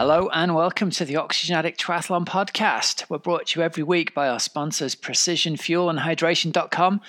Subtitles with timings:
[0.00, 3.04] Hello and welcome to the Oxygen Addict Triathlon Podcast.
[3.10, 7.02] We're brought to you every week by our sponsors Precision Fuel and Hydration.com.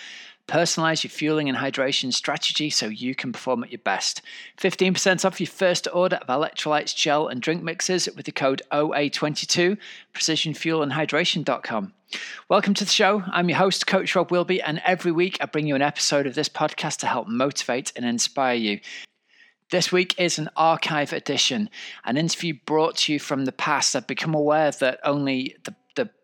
[0.49, 4.21] Personalize your fueling and hydration strategy so you can perform at your best.
[4.57, 9.77] 15% off your first order of electrolytes, gel, and drink mixes with the code OA22,
[10.13, 11.93] precisionfuelandhydration.com.
[12.49, 13.23] Welcome to the show.
[13.27, 16.35] I'm your host, Coach Rob Wilby, and every week I bring you an episode of
[16.35, 18.81] this podcast to help motivate and inspire you.
[19.71, 21.69] This week is an archive edition,
[22.03, 23.95] an interview brought to you from the past.
[23.95, 25.75] I've become aware that only the,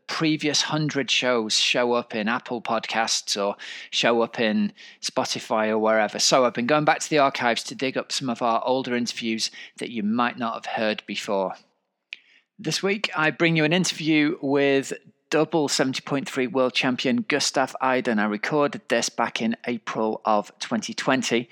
[0.08, 3.58] previous hundred shows show up in Apple Podcasts or
[3.91, 4.72] show up in
[5.02, 6.18] Spotify or wherever.
[6.18, 8.96] So I've been going back to the archives to dig up some of our older
[8.96, 11.55] interviews that you might not have heard before.
[12.58, 14.94] This week, I bring you an interview with
[15.30, 18.18] double 70.3 world champion Gustav Iden.
[18.18, 21.50] I recorded this back in April of 2020.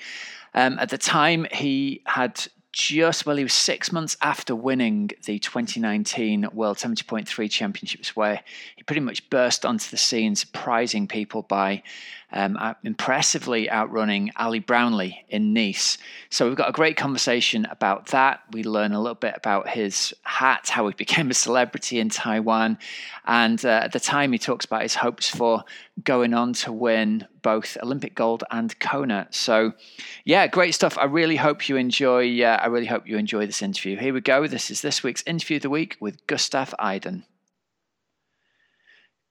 [0.55, 5.39] Um, at the time, he had just, well, he was six months after winning the
[5.39, 8.41] 2019 World 70.3 Championships, where
[8.74, 11.81] he pretty much burst onto the scene, surprising people by
[12.31, 15.97] um, impressively outrunning Ali Brownlee in Nice.
[16.29, 18.41] So we've got a great conversation about that.
[18.51, 22.77] We learn a little bit about his hat, how he became a celebrity in Taiwan,
[23.25, 25.63] and uh, at the time he talks about his hopes for
[26.03, 29.27] going on to win both Olympic gold and Kona.
[29.29, 29.73] So,
[30.25, 30.97] yeah, great stuff.
[30.97, 32.43] I really hope you enjoy.
[32.43, 33.97] Uh, I really hope you enjoy this interview.
[33.97, 34.45] Here we go.
[34.47, 37.23] This is this week's interview of the week with Gustav Iden.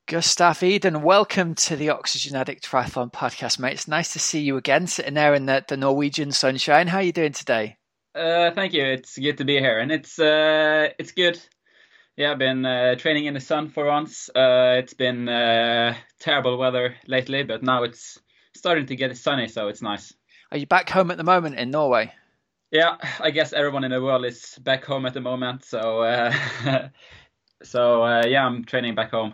[0.06, 3.72] Gustav Iden, welcome to the Oxygen Addict Triathlon podcast, mate.
[3.72, 6.88] It's nice to see you again, sitting there in the, the Norwegian sunshine.
[6.88, 7.78] How are you doing today?
[8.14, 8.84] Uh, thank you.
[8.84, 11.40] It's good to be here, and it's uh, it's good.
[12.18, 14.28] Yeah, I've been uh, training in the sun for once.
[14.28, 18.18] Uh, it's been uh, terrible weather lately, but now it's
[18.54, 20.12] starting to get sunny, so it's nice.
[20.52, 22.12] Are you back home at the moment in Norway?
[22.70, 25.64] Yeah, I guess everyone in the world is back home at the moment.
[25.64, 26.34] So, uh,
[27.62, 29.32] so yeah, I'm training back home.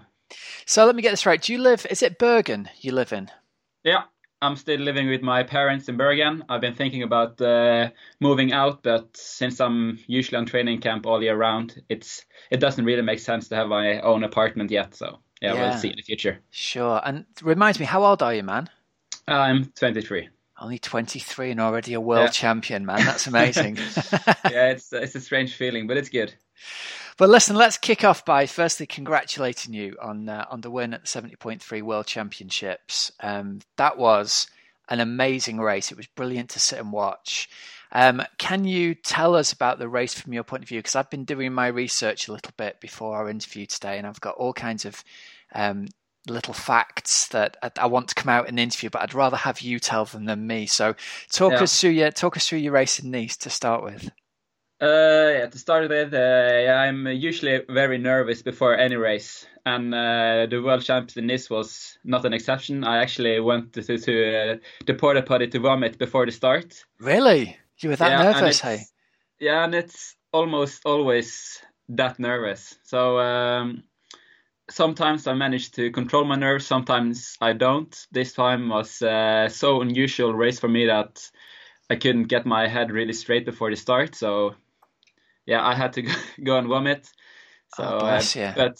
[0.66, 1.40] So let me get this right.
[1.40, 1.86] Do you live?
[1.90, 3.30] Is it Bergen you live in?
[3.84, 4.02] Yeah,
[4.42, 6.44] I'm still living with my parents in Bergen.
[6.48, 11.22] I've been thinking about uh, moving out, but since I'm usually on training camp all
[11.22, 14.94] year round, it's it doesn't really make sense to have my own apartment yet.
[14.94, 15.70] So yeah, yeah.
[15.70, 16.38] we'll see in the future.
[16.50, 17.00] Sure.
[17.04, 18.68] And reminds me, how old are you, man?
[19.28, 20.28] I'm 23.
[20.58, 22.30] Only 23 and already a world yeah.
[22.30, 23.04] champion, man.
[23.04, 23.76] That's amazing.
[24.50, 26.34] yeah, it's it's a strange feeling, but it's good.
[27.20, 31.02] But listen, let's kick off by firstly congratulating you on uh, on the win at
[31.02, 33.12] the seventy point three World Championships.
[33.20, 34.46] Um, that was
[34.88, 35.92] an amazing race.
[35.92, 37.50] It was brilliant to sit and watch.
[37.92, 40.78] Um, can you tell us about the race from your point of view?
[40.78, 44.22] Because I've been doing my research a little bit before our interview today, and I've
[44.22, 45.04] got all kinds of
[45.54, 45.88] um,
[46.26, 49.36] little facts that I, I, want to come out in the interview, but I'd rather
[49.36, 50.64] have you tell them than me.
[50.64, 50.94] So
[51.30, 51.64] talk yeah.
[51.64, 54.10] us through your talk us through your race in Nice to start with.
[54.80, 60.46] Uh, yeah, to start with, uh, I'm usually very nervous before any race, and uh,
[60.48, 62.82] the World Champions in Nice was not an exception.
[62.82, 66.82] I actually went to, to uh, the porta potty to vomit before the start.
[66.98, 67.58] Really?
[67.80, 68.80] You were that yeah, nervous, hey?
[69.38, 72.78] Yeah, and it's almost always that nervous.
[72.82, 73.82] So um,
[74.70, 77.94] sometimes I manage to control my nerves, sometimes I don't.
[78.12, 81.30] This time was uh, so unusual race for me that
[81.90, 84.14] I couldn't get my head really straight before the start.
[84.14, 84.54] So
[85.46, 86.02] yeah, I had to
[86.42, 87.08] go and vomit.
[87.76, 88.78] So, oh, bless uh, but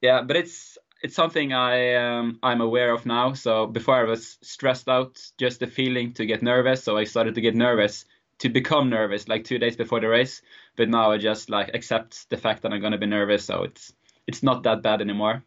[0.00, 3.34] yeah, but it's it's something I um, I'm aware of now.
[3.34, 6.82] So before I was stressed out, just the feeling to get nervous.
[6.82, 8.06] So I started to get nervous
[8.38, 10.42] to become nervous like two days before the race.
[10.76, 13.44] But now I just like accept the fact that I'm gonna be nervous.
[13.44, 13.92] So it's
[14.26, 15.44] it's not that bad anymore.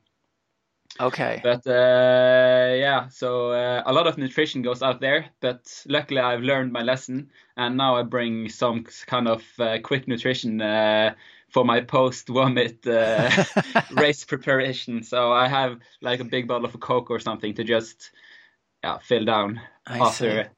[0.99, 1.39] Okay.
[1.43, 6.41] But uh, yeah, so uh, a lot of nutrition goes out there, but luckily I've
[6.41, 11.13] learned my lesson, and now I bring some kind of uh, quick nutrition uh,
[11.49, 13.31] for my post vomit uh,
[13.91, 15.03] race preparation.
[15.03, 18.11] So I have like a big bottle of Coke or something to just
[18.83, 20.43] yeah fill down I after.
[20.43, 20.49] See.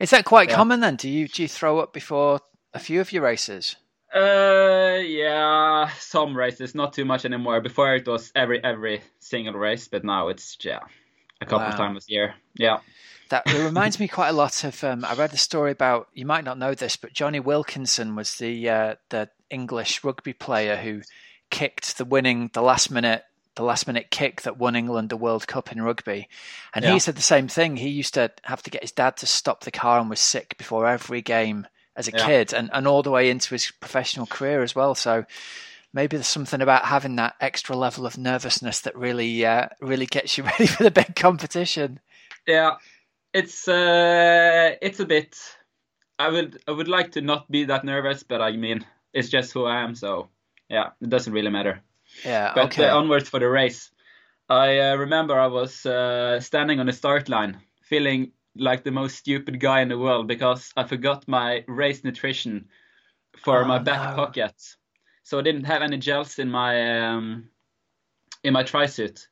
[0.00, 0.56] Is that quite yeah.
[0.56, 0.96] common then?
[0.96, 2.40] Do you do you throw up before
[2.72, 3.76] a few of your races?
[4.14, 7.60] Uh, yeah, some races, not too much anymore.
[7.60, 10.80] Before it was every every single race, but now it's yeah,
[11.40, 11.70] a couple wow.
[11.70, 12.34] of times a year.
[12.54, 12.78] Yeah.
[13.30, 14.84] That reminds me quite a lot of.
[14.84, 16.08] Um, I read a story about.
[16.14, 20.76] You might not know this, but Jonny Wilkinson was the uh, the English rugby player
[20.76, 21.02] who
[21.50, 23.24] kicked the winning, the last minute,
[23.56, 26.28] the last minute kick that won England the World Cup in rugby.
[26.72, 26.92] And yeah.
[26.92, 27.78] he said the same thing.
[27.78, 30.56] He used to have to get his dad to stop the car and was sick
[30.56, 32.26] before every game as a yeah.
[32.26, 34.94] kid and, and all the way into his professional career as well.
[34.94, 35.24] So
[35.92, 40.36] maybe there's something about having that extra level of nervousness that really uh, really gets
[40.36, 42.00] you ready for the big competition.
[42.46, 42.76] Yeah,
[43.32, 45.38] it's uh, it's a bit.
[46.18, 49.52] I would I would like to not be that nervous, but I mean it's just
[49.52, 49.94] who I am.
[49.94, 50.28] So
[50.68, 51.80] yeah, it doesn't really matter.
[52.24, 52.52] Yeah.
[52.54, 52.88] But okay.
[52.88, 53.90] uh, onwards for the race.
[54.48, 59.16] I uh, remember I was uh, standing on the start line, feeling like the most
[59.16, 62.68] stupid guy in the world because I forgot my race nutrition
[63.38, 64.16] for Oh, my back no.
[64.16, 64.54] pocket.
[65.24, 67.50] So I didn't have any gels in my um,
[68.44, 69.28] in my tri suit,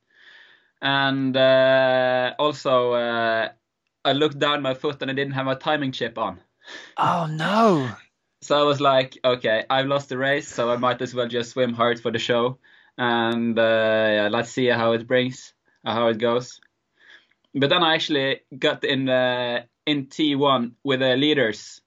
[0.83, 3.49] and uh, also uh,
[4.05, 6.41] I looked down my foot and I didn't have my timing chip on.
[6.97, 7.97] oh no.
[8.43, 11.51] So I was like, okay, I've lost the race, so I might as well just
[11.51, 12.59] swim hard for the show,
[12.99, 15.55] and uh, yeah, let's see how it brings,
[15.85, 16.61] how it goes.
[17.55, 21.81] But then I actually got in uh, in T1 with the leaders,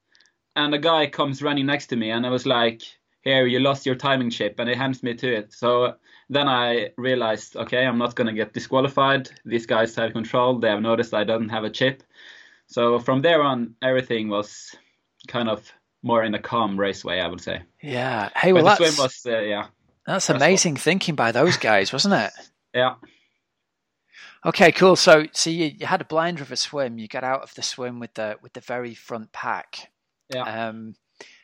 [0.56, 2.82] and a guy comes running next to me, and I was like,
[3.22, 5.54] "Here, you lost your timing chip," and he hands me to it.
[5.54, 5.96] So
[6.30, 9.30] then I realized, okay, I'm not gonna get disqualified.
[9.44, 10.60] These guys have control.
[10.60, 12.04] They have noticed I don't have a chip.
[12.68, 14.76] So from there on, everything was
[15.28, 15.72] kind of
[16.04, 17.62] more in a calm raceway, I would say.
[17.82, 18.30] Yeah.
[18.36, 19.68] Hey, well, but the that's was, uh, yeah,
[20.06, 22.32] that's amazing thinking by those guys, wasn't it?
[22.74, 22.96] yeah,
[24.46, 24.96] Okay, cool.
[24.96, 26.98] So, so you, you had a blinder of a swim.
[27.00, 29.92] You got out of the swim with the with the very front pack.
[30.34, 30.68] yeah.
[30.68, 30.96] Um,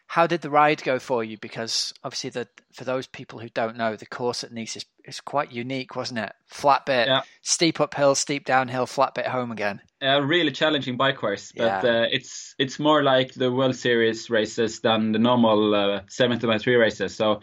[0.07, 1.37] how did the ride go for you?
[1.37, 5.21] Because obviously, the for those people who don't know, the course at Nice is, is
[5.21, 6.33] quite unique, wasn't it?
[6.47, 7.21] Flat bit, Yeah.
[7.41, 9.79] steep uphill, steep downhill, flat bit home again.
[10.01, 12.01] a really challenging bike course, but Yeah.
[12.01, 17.15] uh, it's it's more like the World Series races than the normal uh, 70.3 races.
[17.15, 17.39] So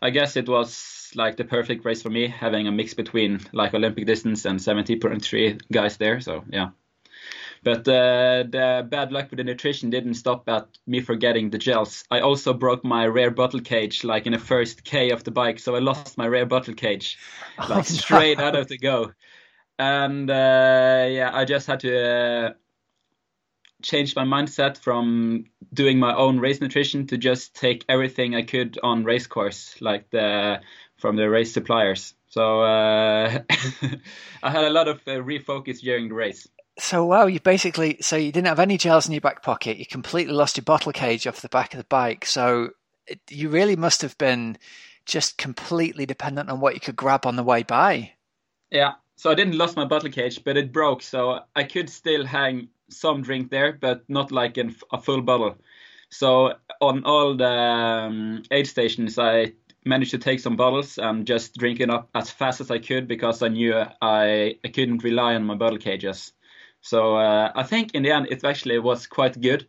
[0.00, 0.74] I guess it was
[1.14, 5.60] like the perfect race for me, having a mix between like Olympic distance and 70.3
[5.70, 6.20] guys there.
[6.20, 6.70] So yeah.
[7.62, 12.04] But uh, the bad luck with the nutrition didn't stop at me forgetting the gels.
[12.10, 15.58] I also broke my rear bottle cage like in the first K of the bike,
[15.58, 17.18] so I lost my rear bottle cage
[17.58, 19.12] Oh, like straight out of the go.
[19.78, 22.52] And uh, yeah, I just had to uh,
[23.82, 28.78] change my mindset from doing my own race nutrition to just take everything I could
[28.82, 30.60] on race course, like the
[30.96, 32.14] from the race suppliers.
[32.28, 33.38] So uh,
[34.42, 36.48] I had a lot of uh, refocus during the race.
[36.78, 39.78] So wow, you basically so you didn't have any gels in your back pocket.
[39.78, 42.26] You completely lost your bottle cage off the back of the bike.
[42.26, 42.70] So
[43.06, 44.58] it, you really must have been
[45.06, 48.12] just completely dependent on what you could grab on the way by.
[48.70, 52.26] Yeah, so I didn't lose my bottle cage, but it broke, so I could still
[52.26, 55.56] hang some drink there, but not like in a full bottle.
[56.10, 59.52] So on all the um, aid stations, I
[59.86, 63.08] managed to take some bottles and just drink it up as fast as I could
[63.08, 66.32] because I knew I, I couldn't rely on my bottle cages.
[66.80, 69.66] So uh, I think in the end it actually was quite good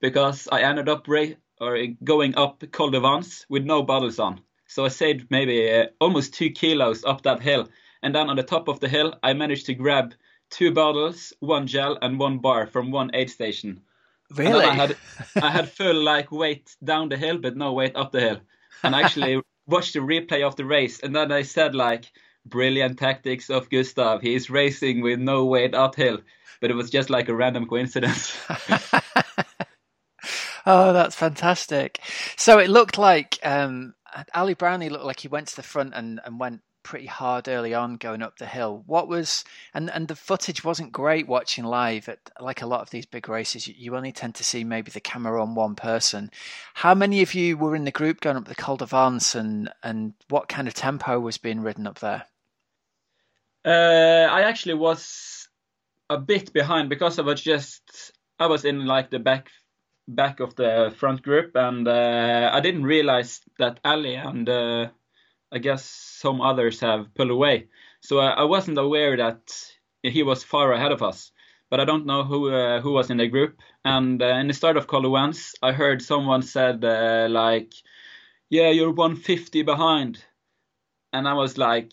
[0.00, 4.40] because I ended up ra- or going up Col de Vence with no bottles on.
[4.66, 7.68] So I saved maybe uh, almost two kilos up that hill.
[8.02, 10.14] And then on the top of the hill, I managed to grab
[10.48, 13.80] two bottles, one gel, and one bar from one aid station.
[14.30, 14.64] Really?
[14.64, 14.96] I had
[15.42, 18.40] I had full like weight down the hill, but no weight up the hill.
[18.82, 22.10] And I actually watched the replay of the race, and then I said like,
[22.46, 24.22] "Brilliant tactics of Gustav.
[24.22, 26.18] He's racing with no weight uphill."
[26.60, 28.36] But it was just like a random coincidence.
[30.66, 32.00] oh, that's fantastic.
[32.36, 33.94] So it looked like um,
[34.34, 37.74] Ali Brownlee looked like he went to the front and, and went pretty hard early
[37.74, 38.82] on going up the hill.
[38.86, 39.44] What was
[39.74, 43.28] and and the footage wasn't great watching live at like a lot of these big
[43.28, 43.68] races.
[43.68, 46.30] You, only tend to see maybe the camera on one person.
[46.74, 49.70] How many of you were in the group going up the Col de Vence and
[49.82, 52.24] and what kind of tempo was being ridden up there?
[53.64, 55.48] Uh, I actually was
[56.08, 59.50] a bit behind because I was just I was in like the back
[60.08, 64.88] back of the front group and uh, I didn't realize that Ali and uh,
[65.52, 67.68] I guess some others have pulled away.
[68.00, 69.52] So I, I wasn't aware that
[70.02, 71.32] he was far ahead of us.
[71.70, 73.60] But I don't know who uh, who was in the group.
[73.84, 77.72] And uh, in the start of Col de I heard someone said uh, like,
[78.48, 80.24] "Yeah, you're 150 behind,"
[81.12, 81.92] and I was like,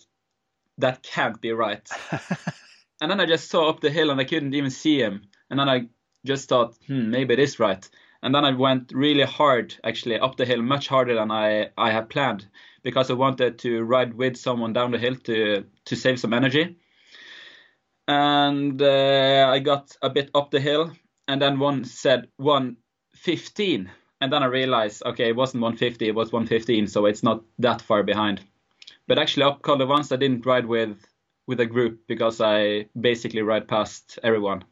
[0.78, 1.88] "That can't be right."
[3.00, 5.22] and then I just saw up the hill and I couldn't even see him.
[5.50, 5.88] And then I
[6.24, 7.88] just thought, hmm, maybe it is right.
[8.22, 11.90] And then I went really hard, actually, up the hill, much harder than I, I
[11.92, 12.46] had planned,
[12.88, 16.78] because I wanted to ride with someone down the hill to to save some energy.
[18.06, 20.92] And uh, I got a bit up the hill,
[21.26, 23.90] and then one said 115.
[24.22, 27.82] And then I realized, okay, it wasn't 150, it was 115, so it's not that
[27.82, 28.40] far behind.
[29.06, 30.96] But actually, up Col de Vence, I didn't ride with
[31.46, 34.64] with a group because I basically ride past everyone.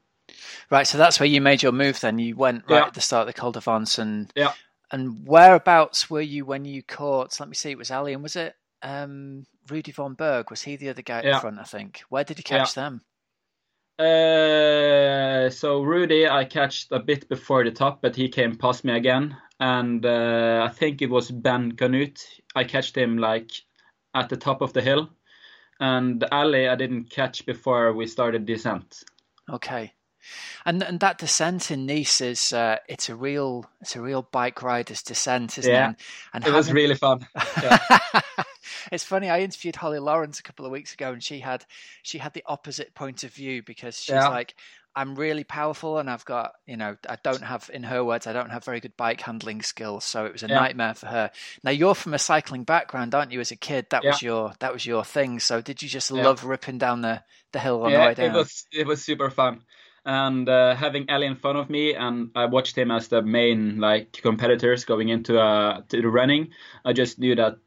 [0.70, 2.00] Right, so that's where you made your move.
[2.00, 2.86] Then you went right Yeah.
[2.86, 4.52] at the start of the Col de Vence, and Yeah.
[4.92, 7.38] And whereabouts were you when you caught?
[7.40, 7.70] Let me see.
[7.72, 10.50] It was Ali, and was it um, Rudy von Berg?
[10.50, 11.34] Was he the other guy Yeah.
[11.34, 11.58] the front?
[11.58, 12.02] I think.
[12.08, 13.02] Where did you catch them?
[13.98, 18.94] Uh, so Rudy, I catched a bit before the top, but he came past me
[18.96, 19.36] again.
[19.58, 22.22] and uh, I think it was Ben Kanute.
[22.54, 23.50] I catched him like
[24.14, 25.08] at the top of the hill,
[25.80, 29.02] and Ali I didn't catch before we started descent.
[29.50, 29.94] Okay.
[30.64, 34.62] And and that descent in Nice is uh, it's a real it's a real bike
[34.62, 35.90] rider's descent, isn't yeah.
[35.90, 35.96] it?
[36.32, 36.56] And, it having...
[36.56, 37.26] was really fun.
[37.62, 37.78] Yeah.
[38.92, 39.30] it's funny.
[39.30, 41.64] I interviewed Holly Lawrence a couple of weeks ago, and she had
[42.02, 44.28] she had the opposite point of view because she's yeah.
[44.28, 44.54] like,
[44.94, 48.32] I'm really powerful, and I've got you know I don't have in her words I
[48.32, 50.56] don't have very good bike handling skills, so it was a yeah.
[50.56, 51.30] nightmare for her.
[51.62, 53.40] Now you're from a cycling background, aren't you?
[53.40, 55.40] As a kid, that was your that was your thing.
[55.40, 58.30] So did you just love ripping down the the hill on the way down?
[58.30, 59.62] it was it was super fun
[60.06, 63.78] and uh, having Ali in front of me, and I watched him as the main
[63.78, 66.52] like competitors going into uh, to the running.
[66.84, 67.58] I just knew that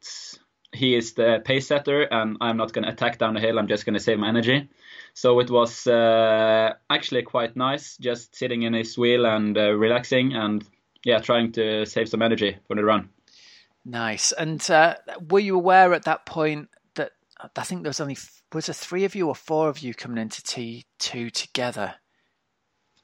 [0.72, 3.58] he is the pace setter, and I'm not going to attack down the hill.
[3.58, 4.70] I'm just going to save my energy.
[5.12, 10.32] So it was uh, actually quite nice, just sitting in his wheel and uh, relaxing,
[10.32, 10.64] and
[11.04, 13.10] yeah, trying to save some energy for the run.
[13.84, 14.32] Nice.
[14.32, 14.96] And uh,
[15.28, 17.12] were you aware at that point that
[17.56, 18.16] I think there was only
[18.52, 21.96] was there three of you or four of you coming into T two together?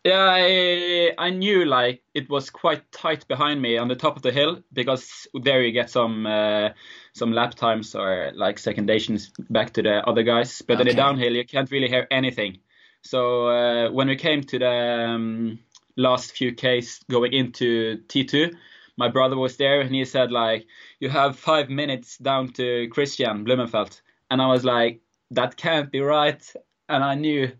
[0.06, 4.22] Yeah, I, I knew like it was quite tight behind me on the top of
[4.22, 6.68] the hill because there you get some uh,
[7.12, 10.62] some lap times or like secondations back to the other guys.
[10.62, 10.82] But okay.
[10.82, 12.58] in the downhill, you can't really hear anything.
[13.02, 15.58] So uh, when we came to the um,
[15.96, 18.54] last few Ks going into T2,
[18.96, 20.68] my brother was there and he said like,
[21.00, 25.00] "You have five minutes down to Kristian Blummenfelt," and I was like,
[25.32, 26.40] "That can't be right."
[26.88, 27.50] And I knew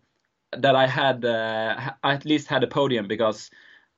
[0.63, 3.51] that I had uh, I at least had a podium because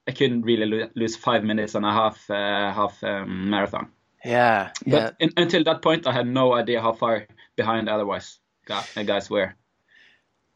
[0.07, 3.89] I couldn't really lo- lose five minutes and a half uh, half um, marathon.
[4.25, 9.31] Yeah, but in, until that point, I had no idea how far behind otherwise guys
[9.31, 9.55] were.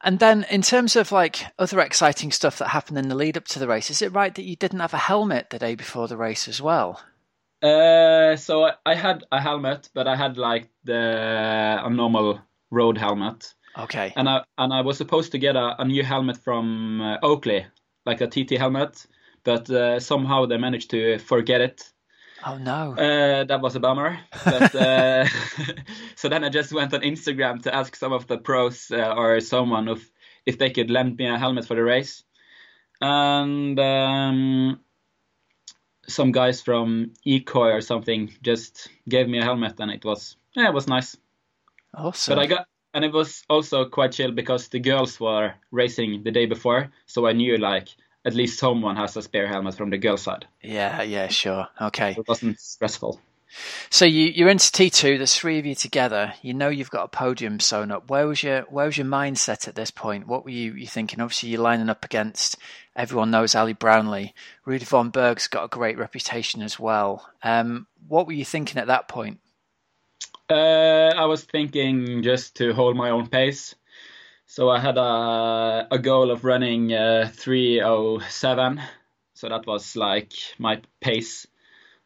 [0.05, 3.47] And then, in terms of like other exciting stuff that happened in the lead up
[3.49, 6.09] to the race, is it right that you didn't have a helmet the day before
[6.09, 7.01] the race as well?
[7.63, 12.41] Uh, so I had a helmet, but I had like the a normal
[12.71, 13.55] road helmet.
[13.79, 14.13] Okay.
[14.17, 17.67] And I and I was supposed to get a, a new helmet from uh, Oakley,
[18.05, 19.07] like a TT helmet,
[19.45, 21.93] but uh, somehow they managed to forget it.
[22.45, 22.93] Oh no.
[22.93, 24.19] Uh, that was a bummer.
[24.45, 25.27] But uh,
[26.17, 29.41] so then I just went on Instagram to ask some of the pros uh, or
[29.41, 30.11] someone if
[30.45, 32.25] if they could lend me a helmet for the race,
[33.01, 34.81] and um,
[36.09, 40.69] some guys from Ekoi or something just gave me a helmet, and it was yeah,
[40.69, 41.17] it was nice.
[41.95, 42.35] Awesome.
[42.35, 46.31] But I got and it was also quite chill because the girls were racing the
[46.31, 47.89] day before, so I knew like
[48.25, 50.47] at least someone has a spare helmet from the girl side.
[50.63, 51.69] Yeah, yeah, sure.
[51.81, 52.15] Okay.
[52.15, 53.21] So it wasn't stressful.
[53.91, 55.19] So you you're into T two.
[55.19, 56.33] There's three of you together.
[56.41, 58.09] You know you've got a podium sewn up.
[58.09, 60.27] Where was your where was your mindset at this point?
[60.27, 61.21] What were you you thinking?
[61.21, 62.57] Obviously, you're lining up against
[62.97, 64.33] everyone knows Ali Brownlee.
[64.65, 67.29] Rudy von Berg's got a great reputation as well.
[67.43, 69.39] Um, what were you thinking at that point?
[70.53, 73.75] Uh, I was thinking just to hold my own pace.
[74.45, 78.83] So I had a, a goal of running uh, 307.
[79.33, 81.47] So that was like my pace.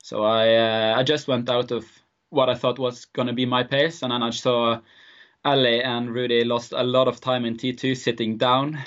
[0.00, 1.84] So I uh, I just went out of
[2.30, 4.80] what I thought was going to be my pace, and then I saw
[5.44, 8.78] Ali and Rudy lost a lot of time in T2 sitting down.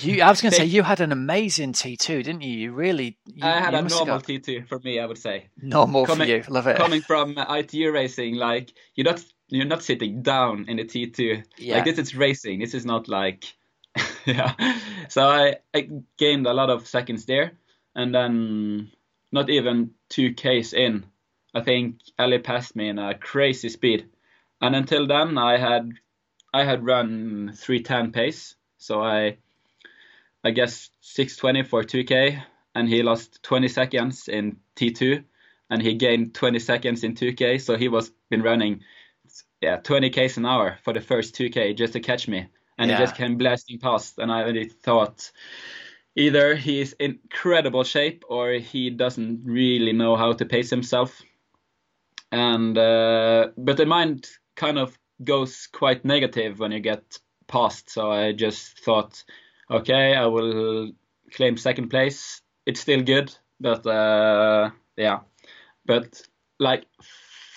[0.00, 2.56] You, I was going to say you had an amazing T2, didn't you?
[2.56, 3.18] You really.
[3.26, 4.24] You, I had a normal got...
[4.24, 5.48] T2 for me, I would say.
[5.60, 6.76] Normal coming, for you, love it.
[6.76, 11.44] Coming from uh, ITU racing, like you're not you're not sitting down in the T2.
[11.58, 11.76] Yeah.
[11.76, 12.60] Like this is racing.
[12.60, 13.54] This is not like
[14.24, 14.54] yeah.
[15.08, 17.52] So I, I gained a lot of seconds there,
[17.94, 18.90] and then
[19.32, 21.04] not even two Ks in,
[21.54, 24.08] I think Ali passed me in a crazy speed,
[24.60, 25.92] and until then I had
[26.52, 29.38] I had run 310 pace, so I
[30.44, 32.42] I guess 620 for 2K,
[32.74, 35.24] and he lost 20 seconds in T2,
[35.70, 37.60] and he gained 20 seconds in 2K.
[37.60, 38.80] So he was been running,
[39.62, 42.46] yeah, 20 k's an hour for the first 2K just to catch me,
[42.76, 42.98] and yeah.
[42.98, 44.18] he just came blasting past.
[44.18, 45.32] And I really thought
[46.14, 51.22] either he's in incredible shape or he doesn't really know how to pace himself.
[52.30, 57.88] And uh, but the mind kind of goes quite negative when you get past.
[57.88, 59.24] So I just thought
[59.70, 60.92] okay, I will
[61.32, 62.40] claim second place.
[62.66, 65.20] It's still good, but uh, yeah.
[65.86, 66.22] But
[66.58, 66.86] like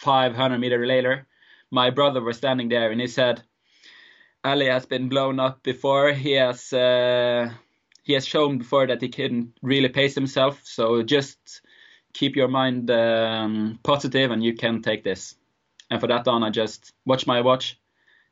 [0.01, 1.27] 500 meter later,
[1.71, 3.43] my brother was standing there and he said,
[4.43, 6.13] Ali has been blown up before.
[6.13, 7.51] He has uh,
[8.03, 10.61] he has shown before that he can really pace himself.
[10.63, 11.61] So just
[12.13, 15.35] keep your mind um, positive and you can take this.
[15.89, 17.79] And for that on, I just watch my watch,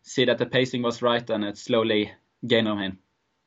[0.03, 2.11] see that the pacing was right, and it slowly
[2.45, 2.99] gain on him.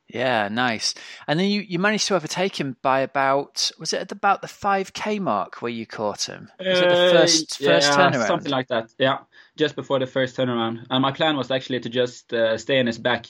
[0.08, 0.94] Yeah, nice.
[1.26, 4.48] And then you, you managed to overtake him by about was it at about the
[4.48, 6.50] five k mark where you caught him?
[6.58, 8.26] Was it the first Uh, yeah, first turnaround?
[8.26, 8.90] something like that.
[8.98, 9.18] Yeah,
[9.56, 10.86] just before the first turnaround.
[10.88, 13.26] And my plan was actually to just uh, stay in his back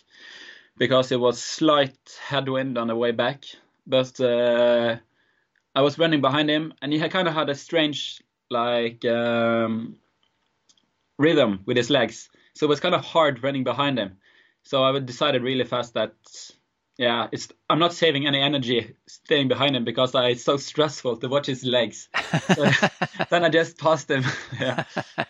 [0.76, 3.44] because it was slight headwind on the way back.
[3.84, 4.96] But uh,
[5.74, 9.96] I was running behind him, and he had kind of had a strange like um,
[11.18, 12.28] rhythm with his legs.
[12.54, 14.18] So it was kind of hard running behind him.
[14.62, 16.12] So I decided really fast that
[16.98, 21.18] yeah, it's I'm not saving any energy staying behind him because I, it's so stressful
[21.18, 22.08] to watch his legs.
[22.54, 22.68] So
[23.30, 24.24] then I just passed him.
[24.60, 24.84] yeah.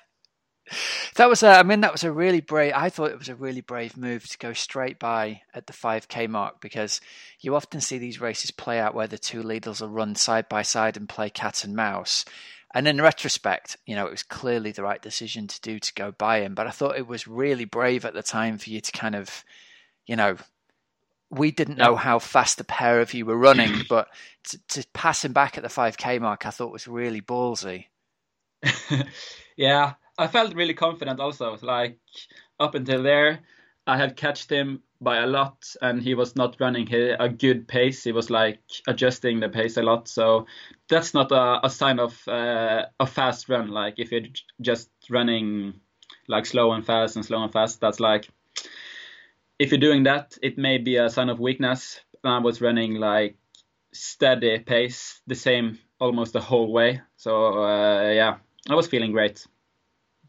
[1.14, 2.74] That was a, I mean, that was a really brave.
[2.76, 6.28] I thought it was a really brave move to go straight by at the 5k
[6.28, 7.00] mark because
[7.40, 10.60] you often see these races play out where the two leaders will run side by
[10.60, 12.26] side and play cat and mouse.
[12.74, 16.12] And in retrospect, you know, it was clearly the right decision to do to go
[16.12, 16.54] by him.
[16.54, 19.42] But I thought it was really brave at the time for you to kind of,
[20.06, 20.36] you know,
[21.30, 24.08] we didn't know how fast the pair of you were running, but
[24.44, 27.86] to, to pass him back at the 5k mark, I thought was really ballsy.
[29.56, 31.56] yeah, I felt really confident also.
[31.62, 31.98] Like
[32.58, 33.40] up until there,
[33.86, 38.02] I had catched him by a lot, and he was not running a good pace.
[38.02, 40.08] He was like adjusting the pace a lot.
[40.08, 40.46] So
[40.88, 43.68] that's not a, a sign of uh, a fast run.
[43.68, 44.22] Like if you're
[44.60, 45.80] just running
[46.26, 48.28] like slow and fast and slow and fast, that's like
[49.58, 52.00] if you're doing that, it may be a sign of weakness.
[52.24, 53.36] I was running like
[53.92, 57.00] steady pace, the same almost the whole way.
[57.16, 58.36] So uh, yeah,
[58.68, 59.46] I was feeling great.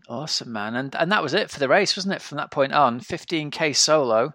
[0.08, 2.22] Awesome, man, and and that was it for the race, wasn't it?
[2.22, 4.34] From that point on, 15k solo.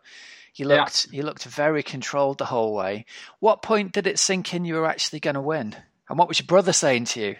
[0.54, 1.16] You looked yeah.
[1.16, 3.06] you looked very controlled the whole way.
[3.40, 5.74] What point did it sink in you were actually going to win?
[6.08, 7.36] And what was your brother saying to you?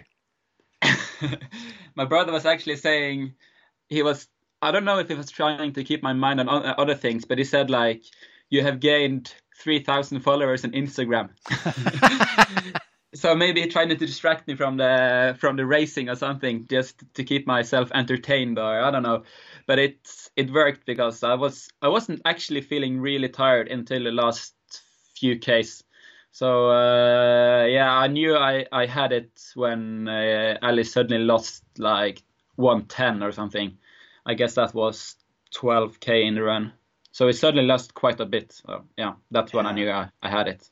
[1.95, 3.35] my brother was actually saying
[3.87, 4.27] he was.
[4.65, 7.37] I don't know if he was trying to keep my mind on other things, but
[7.37, 8.03] he said like,
[8.49, 11.29] "You have gained 3,000 followers on Instagram."
[13.13, 17.23] so maybe trying to distract me from the from the racing or something just to
[17.23, 19.23] keep myself entertained or I don't know.
[19.67, 19.99] But it
[20.35, 24.55] it worked because I was I wasn't actually feeling really tired until the last
[25.15, 25.83] few Ks.
[26.31, 32.23] So uh, yeah I knew I I had it when uh, Alice suddenly lost like
[32.55, 33.77] 110 or something
[34.25, 35.15] I guess that was
[35.55, 36.73] 12k in the run
[37.11, 40.29] so it certainly lost quite a bit so yeah that's when I knew I, I
[40.29, 40.69] had it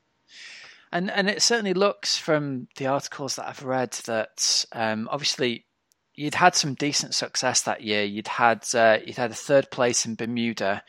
[0.91, 5.65] and and it certainly looks from the articles that I've read that um, obviously
[6.15, 8.03] you'd had some decent success that year.
[8.03, 10.83] You'd had uh, you'd had a third place in Bermuda,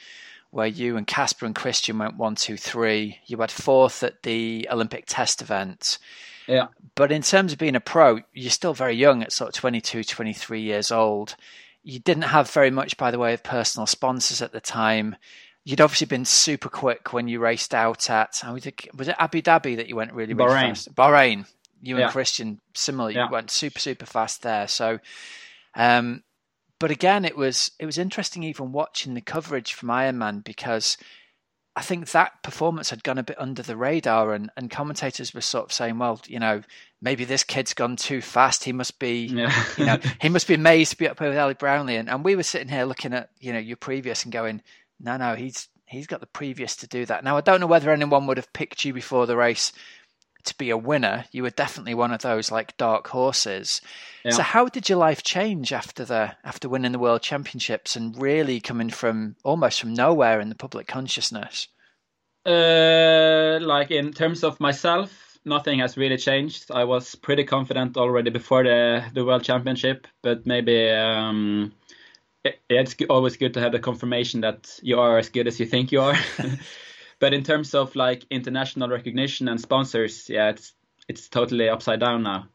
[0.51, 3.19] where you and Casper and Kristian went one, two, three.
[3.27, 5.99] You had fourth at the Olympic Test event.
[6.47, 6.69] Yeah.
[6.95, 10.05] But in terms of being a pro, you're still very young at sort of 22,
[10.05, 11.37] 23 years old.
[11.85, 15.17] You didn't have very much by the way of personal sponsors at the time
[15.65, 18.43] you'd obviously been super quick when you raced out at
[18.95, 20.69] was it Abu Dhabi that you went really, really Bahrain.
[20.69, 20.95] fast?
[20.95, 21.47] Bahrain.
[21.81, 22.05] You Yeah.
[22.05, 23.11] and Kristian similar.
[23.11, 24.69] You went super super fast there.
[24.69, 25.01] So,
[25.75, 26.23] um,
[26.79, 30.97] but again, it was it was interesting even watching the coverage from Ironman because
[31.77, 35.41] I think that performance had gone a bit under the radar, and and commentators were
[35.41, 36.63] sort of saying, well, you know,
[37.05, 38.65] maybe this kid's gone too fast.
[38.65, 39.65] He must be Yeah.
[39.77, 41.97] you know, he must be amazed to be up here with Ali Brownlee.
[41.97, 44.63] And, and we were sitting here looking at, you know, your previous and going,
[44.99, 47.23] no, no, he's he's got the previous to do that.
[47.23, 49.73] Now I don't know whether anyone would have picked you before the race
[50.45, 51.25] to be a winner.
[51.31, 53.81] You were definitely one of those like dark horses.
[54.25, 54.33] Yeah.
[54.33, 58.61] So how did your life change after the after winning the world championships and really
[58.61, 61.69] coming from almost from nowhere in the public consciousness?
[62.47, 66.71] Uh, like in terms of myself, nothing has really changed.
[66.71, 71.73] I was pretty confident already before the the World Championship, but maybe um,
[72.45, 75.67] it, it's always good to have the confirmation that you are as good as you
[75.67, 76.17] think you are.
[77.19, 80.73] but in terms of like international recognition and sponsors, yeah, it's
[81.09, 82.49] it's totally upside down now.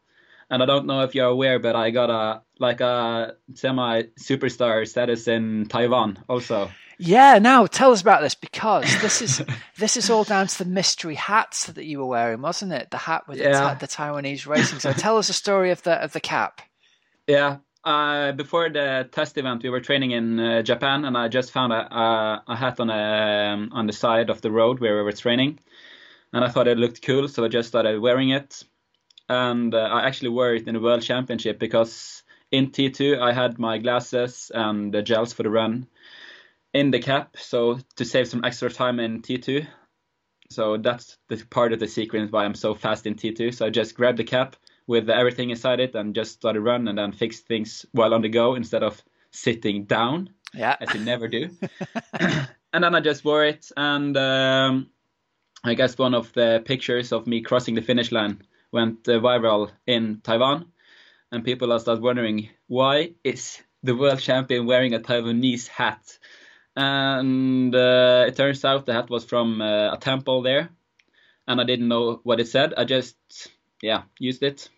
[0.50, 4.86] And I don't know if you're aware, but I got a like a semi superstar
[4.86, 6.70] status in Taiwan also.
[7.02, 9.42] Yeah, now tell us about this because this is
[9.78, 12.90] this is all down to the mystery hats that you were wearing, wasn't it?
[12.90, 14.80] The hat with the, ta- the Taiwanese racing.
[14.80, 16.60] So tell us the story of the of the cap.
[17.26, 17.58] Yeah.
[17.82, 21.72] Uh, before the test event, we were training in uh, Japan, and I just found
[21.72, 25.02] a, a, a hat on a, um, on the side of the road where we
[25.02, 25.58] were training,
[26.34, 28.62] and I thought it looked cool, so I just started wearing it.
[29.30, 33.58] And uh, I actually wore it in the World Championship because in T2 I had
[33.58, 35.86] my glasses and the gels for the run
[36.72, 39.66] in the cap, so to save some extra time in T2.
[40.50, 43.54] So that's the part of the secret why I'm so fast in T2.
[43.54, 44.56] So I just grabbed the cap
[44.86, 48.28] with everything inside it and just started run and then fix things while on the
[48.28, 50.76] go instead of sitting down Yeah.
[50.80, 51.50] as you never do.
[52.72, 54.90] and then I just wore it and um,
[55.62, 59.70] I guess one of the pictures of me crossing the finish line went uh, viral
[59.86, 60.66] in Taiwan,
[61.30, 66.18] and people are start wondering why is the world champion wearing a Taiwanese hat,
[66.80, 70.70] and uh, it turns out the hat was from uh, a temple there,
[71.46, 72.74] and I didn't know what it said.
[72.76, 73.16] I just
[73.82, 74.68] yeah used it,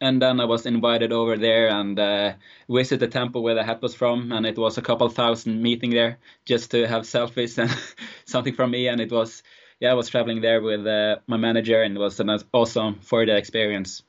[0.00, 2.32] and then I was invited over there and uh,
[2.68, 5.90] visit the temple where the hat was from, and it was a couple thousand meeting
[5.90, 7.70] there just to have selfies and
[8.24, 9.42] something from me, and it was
[9.80, 13.36] yeah, I was traveling there with uh, my manager, and it was an awesome four-day
[13.36, 14.02] experience.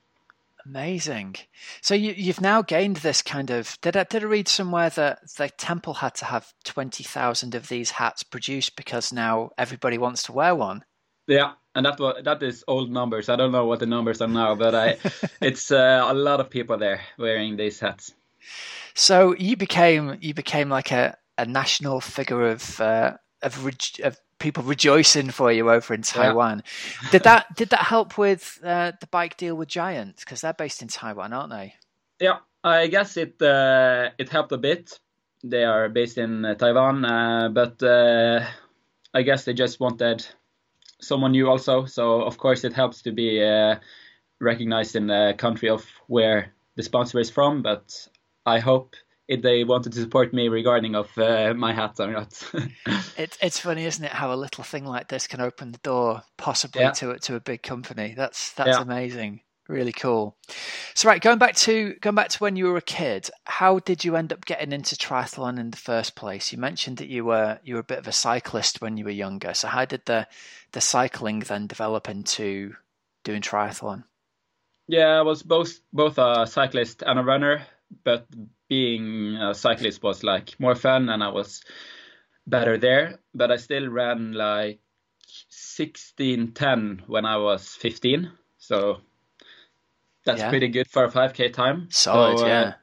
[0.66, 1.36] Amazing.
[1.82, 3.78] So you, have now gained this kind of.
[3.82, 7.70] Did I did I read somewhere that the temple had to have twenty thousand of
[7.70, 10.84] these hats produced because now everybody wants to wear one?
[11.28, 13.30] Yeah, and that was that is old numbers.
[13.30, 14.98] I don't know what the numbers are now, but I,
[15.42, 18.14] it's uh, a lot of people there wearing these hats.
[18.96, 23.68] So you became you became like a, a national figure of uh, of,
[24.04, 26.64] of people rejoicing for you over in Taiwan.
[27.04, 27.10] Yeah.
[27.12, 30.82] did that did that help with uh, the bike deal with Giant because they're based
[30.82, 31.74] in Taiwan, aren't they?
[32.20, 35.00] Yeah, I guess it uh, it helped a bit.
[35.44, 38.46] They are based in uh, Taiwan, uh, but uh,
[39.14, 40.26] I guess they just wanted
[41.00, 41.86] someone new also.
[41.86, 43.76] So of course it helps to be uh,
[44.40, 47.62] recognized in the country of where the sponsor is from.
[47.62, 48.08] But
[48.46, 48.96] I hope
[49.28, 52.44] if they wanted to support me regarding of uh, my hat or not.
[53.18, 56.22] it, it's funny, isn't it, how a little thing like this can open the door
[56.38, 56.92] possibly yeah.
[56.92, 58.14] to to a big company.
[58.16, 58.82] That's that's yeah.
[58.82, 59.42] amazing.
[59.68, 60.38] Really cool.
[60.94, 64.06] So right, going back to going back to when you were a kid, how did
[64.06, 66.52] you end up getting into triathlon in the first place?
[66.52, 69.12] You mentioned that you were you were a bit of a cyclist when you were
[69.12, 69.56] younger.
[69.56, 70.28] So how did the
[70.74, 72.76] the cycling then develop into
[73.24, 74.04] doing triathlon?
[74.88, 77.66] Yeah, I was both both a cyclist and a runner,
[78.04, 78.28] but
[78.68, 81.64] being a cyclist was like more fun and I was
[82.48, 83.20] better there.
[83.34, 84.80] But I still ran like
[85.50, 89.02] 16:10 when I was 15, so
[90.26, 90.50] that's yeah.
[90.50, 91.88] pretty good for a 5k time.
[91.92, 92.74] Solid, so, uh, yeah.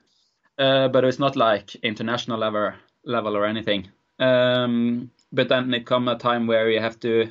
[0.59, 2.73] Uh, but it's not like international level
[3.05, 3.88] level or anything.
[4.18, 7.31] Um, but then it come a time where you have to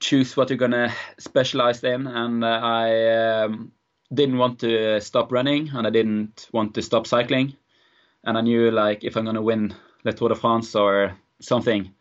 [0.00, 3.72] choose what you're gonna specialize in, and uh, I um,
[4.12, 7.56] didn't want to stop running, and I didn't want to stop cycling
[8.24, 11.94] and I knew like if I'm gonna win the Tour de France or something,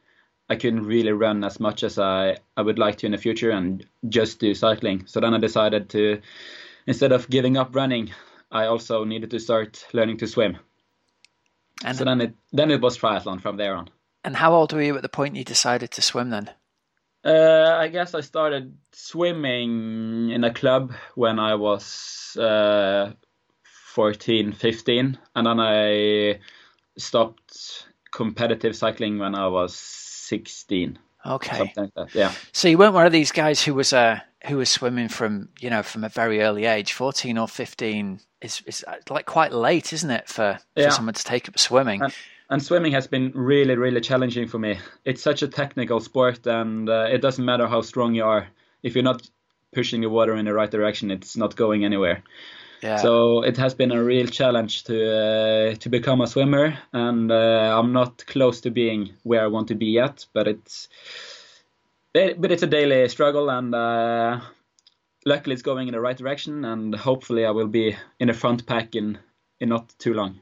[0.50, 3.52] I couldn't really run as much as I, I would like to in the future
[3.52, 5.06] and just do cycling.
[5.06, 6.22] So then I decided to,
[6.88, 8.12] instead of giving up running,
[8.52, 10.58] I also needed to start learning to swim.
[11.84, 13.90] And so then it then it was triathlon from there on.
[14.24, 16.50] And how old were you at the point you decided to swim then?
[17.24, 23.12] Uh, I guess I started swimming in a club when I was uh,
[23.64, 26.40] 14, 15, and then I
[26.98, 30.98] stopped competitive cycling when I was 16.
[31.26, 31.74] Okay.
[31.76, 32.34] Like yeah.
[32.54, 35.70] So you weren't one of these guys who was uh, who was swimming from you
[35.70, 36.94] know from a very early age.
[36.94, 40.90] 14 or 15 is is uh, like quite late, isn't it, for, for yeah.
[40.90, 42.02] someone to take up swimming?
[42.02, 42.14] And,
[42.50, 44.80] and, swimming has been really really challenging for me.
[45.06, 48.48] It's such a technical sport, and uh, it doesn't matter how strong you are.
[48.84, 49.30] If you're not
[49.74, 52.24] pushing the water in the right direction, it's not going anywhere.
[52.82, 52.98] Yeah.
[52.98, 57.78] So it has been a real challenge to uh, to become a swimmer, and uh,
[57.78, 60.26] I'm not close to being where I want to be yet.
[60.34, 60.88] But it's
[62.14, 64.40] but it's a daily struggle, and uh,
[65.26, 68.66] luckily it's going in the right direction, and hopefully I will be in the front
[68.66, 69.18] pack in
[69.60, 70.40] in not too long.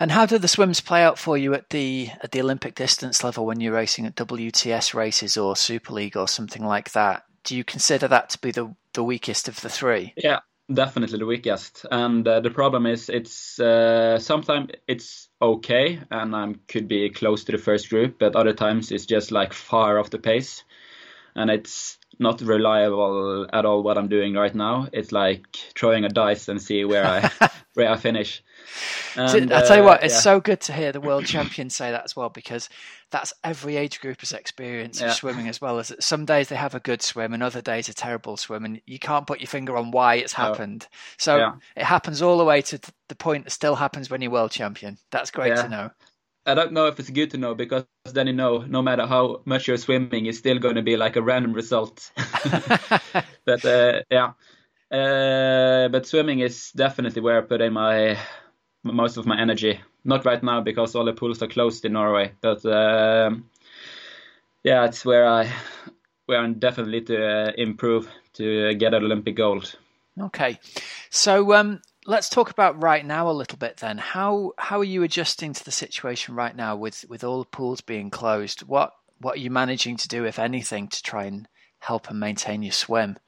[0.00, 3.22] And how do the swims play out for you at the at the Olympic distance
[3.22, 7.24] level when you're racing at WTS races or Super League or something like that?
[7.44, 10.12] Do you consider that to be the the weakest of the three?
[10.16, 10.40] Yeah,
[10.72, 11.86] definitely the weakest.
[11.90, 17.44] And uh, the problem is, it's uh, sometimes it's okay, and I could be close
[17.44, 20.64] to the first group, but other times it's just like far off the pace,
[21.34, 23.82] and it's not reliable at all.
[23.82, 27.30] What I'm doing right now, it's like throwing a dice and see where I
[27.74, 28.42] where I finish.
[29.16, 30.20] And, I tell you what, it's yeah.
[30.20, 32.68] so good to hear the world champion say that as well because
[33.10, 35.08] that's every age grouper's experience yeah.
[35.08, 35.78] of swimming as well.
[35.78, 38.80] As some days they have a good swim and other days a terrible swim, and
[38.86, 40.86] you can't put your finger on why it's happened.
[40.90, 40.96] Oh.
[41.18, 41.52] So yeah.
[41.76, 44.98] it happens all the way to the point that still happens when you're world champion.
[45.10, 45.90] That's great to know.
[46.44, 49.42] I don't know if it's good to know because then you know no matter how
[49.44, 52.10] much you're swimming, it's still going to be like a random result.
[53.44, 54.32] but uh, yeah,
[54.90, 58.18] uh, but swimming is definitely where I put in my
[58.82, 59.80] most of my energy.
[60.04, 63.48] Not right now because all the pools are closed in Norway, but um,
[64.64, 65.52] yeah, it's where I
[66.26, 69.74] where I'm definitely to uh, improve to get an Olympic gold.
[70.20, 70.58] Okay,
[71.10, 73.98] so um, let's talk about right now a little bit then.
[73.98, 77.80] How how are you adjusting to the situation right now with with all the pools
[77.80, 78.62] being closed?
[78.62, 82.62] What what are you managing to do, if anything, to try and help and maintain
[82.62, 83.18] your swim?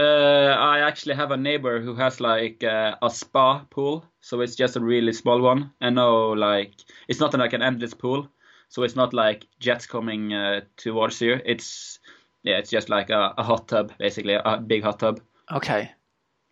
[0.00, 4.56] Uh, I actually have a neighbor who has like uh, a spa pool, so it's
[4.56, 5.72] just a really small one.
[5.80, 6.72] And no, like
[7.08, 8.28] it's not like an endless pool,
[8.68, 11.40] so it's not like jets coming uh, towards you.
[11.44, 11.98] It's
[12.42, 15.20] yeah, it's just like a, a, hot tub, basically a big hot tub.
[15.52, 15.90] Okay.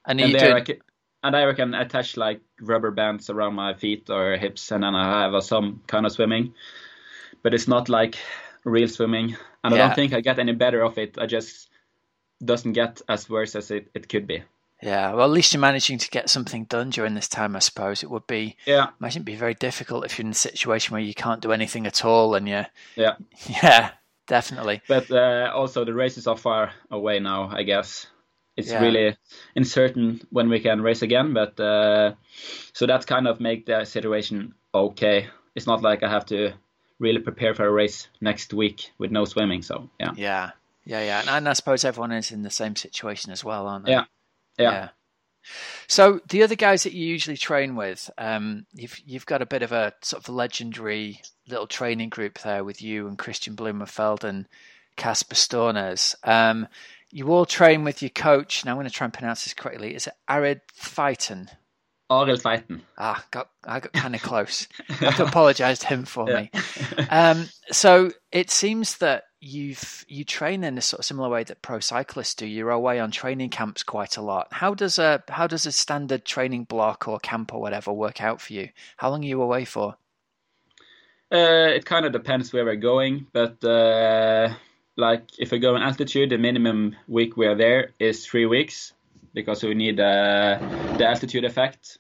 [0.05, 0.77] And, and there, I can,
[1.23, 5.23] and I can attach like rubber bands around my feet or hips, and then I
[5.23, 6.53] have some kind of swimming.
[7.43, 8.19] But it's not like
[8.65, 9.85] real swimming, and yeah.
[9.85, 11.17] I don't think I get any better of it.
[11.19, 11.68] I just
[12.45, 14.43] doesn't get as worse as it, it could be.
[14.83, 17.57] Yeah, well, at least you're managing to get something done during this time.
[17.57, 18.57] I suppose it would be.
[18.65, 18.89] Yeah.
[19.01, 21.87] Imagine it'd be very difficult if you're in a situation where you can't do anything
[21.87, 22.65] at all, and you.
[22.95, 23.17] Yeah.
[23.63, 23.91] Yeah,
[24.29, 24.83] definitely.
[24.87, 27.51] But uh, also, the races are far away now.
[27.53, 28.07] I guess
[28.57, 28.81] it's yeah.
[28.81, 29.17] really
[29.57, 31.35] uncertain when we can race again.
[31.35, 32.15] But uh,
[32.73, 35.27] so that kind of make the situation okay.
[35.57, 36.53] It's not like I have to
[37.01, 39.63] really prepare for a race next week with no swimming.
[39.63, 40.13] So yeah.
[40.17, 40.51] Yeah.
[40.89, 43.85] Yeah, yeah, and, and I suppose everyone is in the same situation as well, aren't
[43.85, 43.93] they?
[43.93, 44.05] Yeah,
[44.59, 44.71] yeah.
[44.71, 44.89] yeah.
[45.87, 49.63] So the other guys that you usually train with, um, you've you've got a bit
[49.63, 54.49] of a sort of legendary little training group there with you and Kristian Blummenfelt and
[54.97, 56.15] Casper Stornes.
[56.27, 56.67] Um,
[57.11, 58.65] you all train with your coach.
[58.65, 59.95] Now I'm going to try and pronounce this correctly.
[59.95, 61.49] Is it Arid Phyton?
[62.11, 62.81] Arild Tveiten.
[62.97, 64.67] Ah, got I got kind of close.
[64.89, 66.51] I have to apologise to him for me.
[67.11, 71.63] Um, so it seems that you've you train in a sort of similar way that
[71.63, 72.47] pro cyclists do.
[72.47, 74.49] You're away on training camps quite a lot.
[74.51, 78.41] How does a how does a standard training block or camp or whatever work out
[78.41, 78.71] for you?
[78.97, 79.97] How long are you away for?
[81.31, 84.55] Uh, it kind of depends where we're going, but uh,
[84.97, 88.95] like if we go in altitude, the minimum week we are there is three weeks
[89.35, 90.59] because we need uh,
[90.97, 91.99] the altitude effect.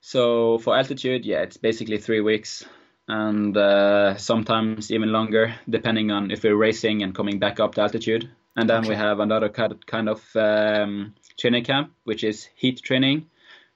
[0.00, 2.64] So for altitude, yeah, it's basically three weeks
[3.08, 7.82] and uh, sometimes even longer, depending on if we're racing and coming back up to
[7.82, 8.28] altitude.
[8.56, 8.88] And then okay.
[8.90, 13.26] we have another kind of um, training camp, which is heat training,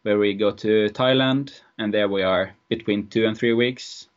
[0.02, 4.08] where we go to Thailand, and there we are between two and three weeks.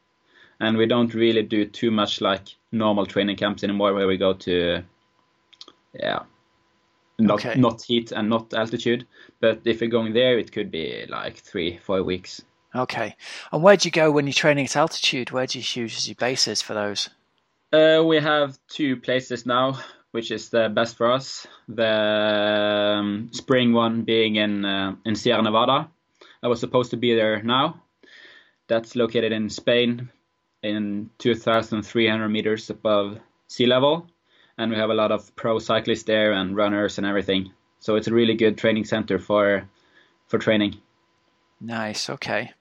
[0.59, 4.33] And we don't really do too much like normal training camps anymore, where we go
[4.33, 4.83] to,
[5.93, 6.19] yeah,
[7.19, 7.59] not okay.
[7.59, 9.05] not heat and not altitude.
[9.41, 12.41] But if we're going there, it could be like three, four weeks.
[12.75, 13.15] Okay.
[13.51, 15.31] And where do you go when you're training at altitude?
[15.31, 17.09] Where do you choose as your bases for those?
[17.71, 19.79] Uh, we have two places now,
[20.11, 21.47] which is the best for us.
[21.67, 25.89] The um, spring one being in uh, in Sierra Nevada.
[26.41, 27.81] I was supposed to be there now.
[28.67, 30.09] That's located in Spain,
[30.61, 34.07] in 2,300 meters above sea level,
[34.57, 37.51] and we have a lot of pro cyclists there and runners and everything.
[37.79, 39.67] So it's a really good training center for
[40.27, 40.77] for training.
[41.59, 42.09] Nice.
[42.09, 42.51] Okay.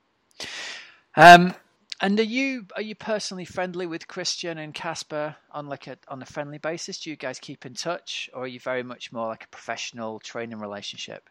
[1.16, 1.54] Um,
[2.00, 6.20] and are you are you personally friendly with Kristian and Casper on like a on
[6.20, 6.98] a friendly basis?
[6.98, 10.18] Do you guys keep in touch, or are you very much more like a professional
[10.18, 11.28] training relationship?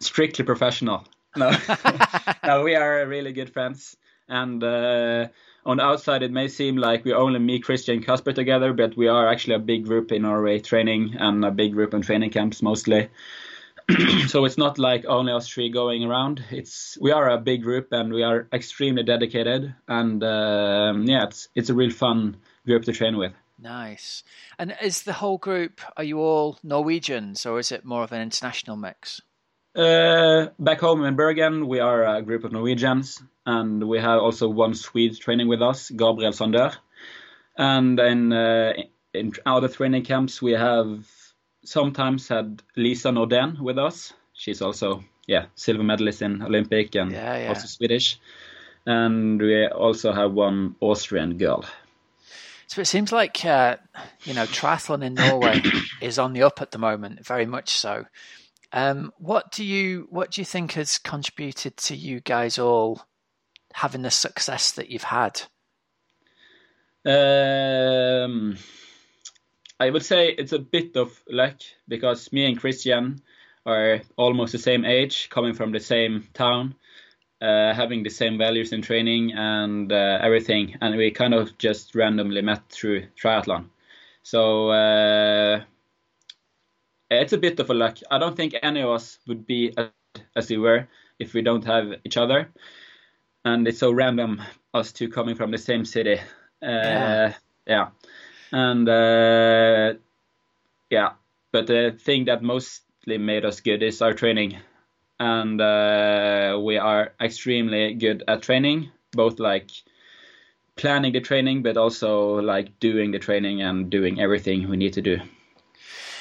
[0.00, 1.06] Strictly professional.
[1.36, 1.52] No,
[2.44, 3.96] no, we are really good friends.
[4.28, 5.28] And uh,
[5.66, 8.96] on the outside, it may seem like we only me, Kristian, and Casper together, but
[8.96, 12.30] we are actually a big group in Norway training and a big group in training
[12.30, 13.08] camps mostly.
[14.28, 16.44] so it's not like only us three going around.
[16.50, 21.48] It's we are a big group and we are extremely dedicated, and um, yeah, it's
[21.54, 23.32] it's a real fun group to train with.
[23.58, 24.24] Nice.
[24.58, 25.80] And is the whole group?
[25.96, 29.20] Are you all Norwegians, or is it more of an international mix?
[29.74, 34.48] Uh, back home in Bergen, we are a group of Norwegians, and we have also
[34.48, 36.76] one Swede training with us, Gabriel Sandör.
[37.56, 38.72] And in, uh,
[39.12, 41.06] in other training camps, we have
[41.64, 44.12] sometimes had Lisa Nordén with us.
[44.32, 47.48] She's also yeah silver medalist in Olympic and yeah, yeah.
[47.48, 48.18] also Swedish.
[48.86, 51.64] And we also have one Austrian girl.
[52.66, 53.76] So it seems like uh,
[54.24, 55.62] you know triathlon in Norway
[56.00, 58.06] is on the up at the moment, very much so.
[58.72, 63.06] Um, what do you what do you think has contributed to you guys all
[63.72, 65.42] having the success that you've had?
[67.06, 68.56] Um,
[69.80, 73.20] I would say it's a bit of luck because me and Kristian
[73.66, 76.74] are almost the same age, coming from the same town,
[77.40, 81.94] uh, having the same values in training and uh, everything, and we kind of just
[81.94, 83.66] randomly met through triathlon.
[84.22, 85.64] So uh,
[87.10, 87.98] it's a bit of a luck.
[88.10, 89.74] I don't think any of us would be
[90.36, 90.86] as, we were
[91.18, 92.48] if we don't have each other,
[93.44, 94.40] and it's so random
[94.72, 96.20] us two coming from the same city.
[96.62, 97.34] Uh, yeah.
[97.66, 97.88] yeah
[98.54, 99.94] and uh,
[100.88, 101.14] yeah,
[101.50, 104.56] but the thing that mostly made us good is our training,
[105.18, 109.70] and uh, we are extremely good at training, both like
[110.76, 115.02] planning the training, but also like doing the training and doing everything we need to
[115.02, 115.18] do.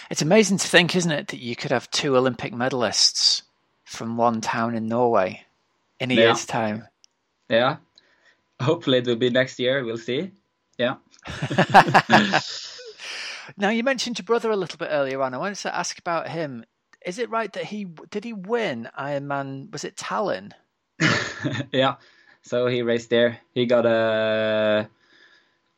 [0.09, 3.43] It's amazing to think, isn't it, that you could have two Olympic medalists
[3.85, 5.45] from one town in Norway
[5.99, 6.21] in a yeah.
[6.21, 6.87] year's time.
[7.47, 7.77] Yeah.
[8.59, 9.83] Hopefully it will be next year.
[9.85, 10.31] We'll see.
[10.77, 10.95] Yeah.
[13.57, 15.33] now you mentioned your brother a little bit earlier on.
[15.33, 16.65] I wanted to ask about him.
[17.05, 19.71] Is it right that he did he win Ironman?
[19.71, 20.51] Was it Tallinn?
[21.71, 21.95] yeah.
[22.41, 23.39] So he raced there.
[23.53, 24.89] He got a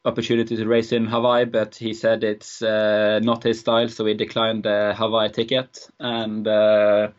[0.05, 4.13] opportunity to race in Hawaii, but he said it's uh, not his style, so he
[4.13, 5.89] declined the Hawaii ticket.
[5.99, 7.09] And uh,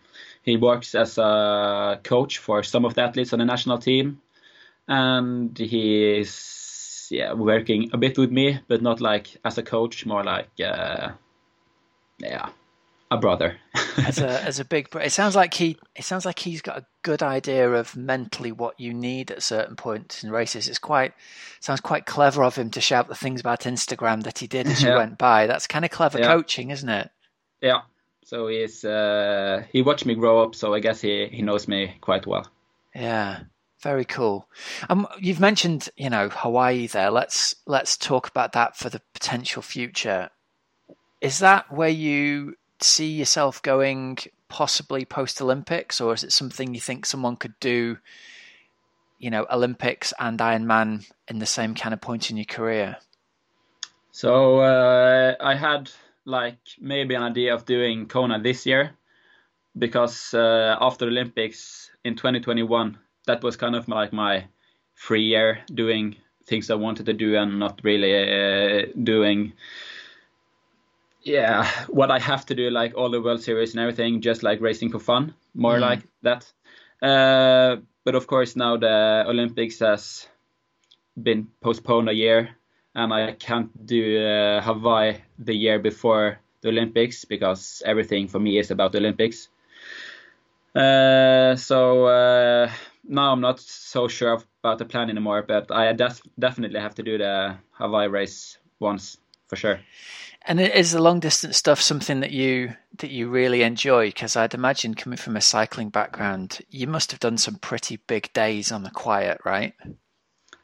[0.42, 4.20] he works as a coach for some of the athletes on the national team,
[4.86, 6.24] and he
[7.06, 10.48] is yeah working a bit with me, but not like as a coach, more like
[10.60, 11.10] uh,
[12.18, 12.48] yeah
[13.10, 13.56] a brother.
[13.98, 16.86] as a as a big, it sounds like he it sounds like he's got a
[17.02, 20.68] good idea of mentally what you need at certain points in races.
[20.68, 21.14] It's quite
[21.60, 24.82] sounds quite clever of him to shout the things about Instagram that he did as
[24.82, 24.90] yeah.
[24.90, 25.46] you went by.
[25.46, 26.26] That's kind of clever yeah.
[26.26, 27.10] coaching, isn't it?
[27.60, 27.82] Yeah.
[28.24, 31.96] So he's uh, he watched me grow up, so I guess he he knows me
[32.00, 32.46] quite well.
[32.94, 33.40] Yeah.
[33.80, 34.48] Very cool.
[34.88, 37.10] Um, you've mentioned, you know, Hawaii there.
[37.10, 40.30] Let's let's talk about that for the potential future.
[41.20, 46.80] Is that where you see yourself going possibly post Olympics, or is it something you
[46.80, 47.98] think someone could do,
[49.18, 52.96] you know, Olympics and Ironman in the same kind of point in your career?
[54.10, 55.90] So uh, I had
[56.24, 58.92] like maybe an idea of doing Kona this year
[59.76, 64.44] because uh, after Olympics in 2021, that was kind of like my
[64.94, 69.52] free year doing things I wanted to do and not really uh, doing
[71.26, 74.60] yeah, what I have to do, like all the World Series and everything, just like
[74.60, 75.80] racing for fun, more mm.
[75.80, 76.50] like that.
[77.02, 80.28] Uh, but of course, now the Olympics has
[81.20, 82.50] been postponed a year,
[82.94, 88.58] and I can't do uh, Hawaii the year before the Olympics because everything for me
[88.58, 89.48] is about the Olympics.
[90.76, 92.70] Uh, so uh,
[93.08, 97.02] now I'm not so sure about the plan anymore, but I def- definitely have to
[97.02, 99.80] do the Hawaii race once for sure.
[100.48, 104.06] And is the long distance stuff something that you that you really enjoy?
[104.06, 108.32] Because I'd imagine coming from a cycling background, you must have done some pretty big
[108.32, 109.74] days on the quiet, right?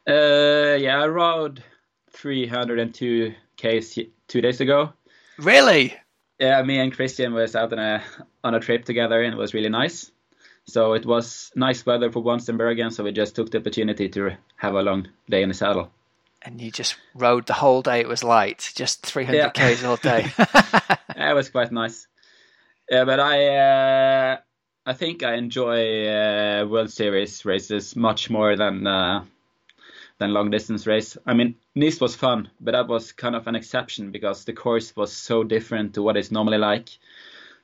[0.08, 1.64] Uh, yeah, I rode
[2.12, 4.92] 302 k's two days ago.
[5.38, 5.96] Really?
[6.38, 8.02] Yeah, me and Kristian was out on a
[8.44, 10.10] on a trip together, and it was really nice.
[10.66, 14.08] So it was nice weather for once in Bergen, so we just took the opportunity
[14.10, 15.90] to have a long day in the saddle
[16.44, 18.00] and you just rode the whole day.
[18.00, 19.50] It was light, just 300 yeah.
[19.50, 20.30] k's all day.
[20.38, 22.06] it was quite nice.
[22.90, 24.36] Yeah, but I uh,
[24.84, 29.24] I think I enjoy uh, World Series races much more than uh,
[30.18, 31.16] than long distance race.
[31.24, 34.94] I mean, Nice was fun, but that was kind of an exception because the course
[34.94, 36.90] was so different to what it's normally like.